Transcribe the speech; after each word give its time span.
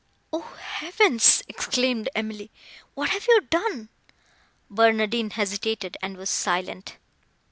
"O 0.33 0.41
Heavens!" 0.57 1.43
exclaimed 1.47 2.09
Emily—"what 2.15 3.11
have 3.11 3.27
you 3.27 3.41
done?" 3.41 3.89
Barnardine 4.67 5.29
hesitated, 5.29 5.95
and 6.01 6.17
was 6.17 6.31
silent. 6.31 6.97